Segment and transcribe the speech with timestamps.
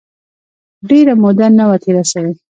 [0.89, 2.33] ډېره موده نه وه تېره سوې.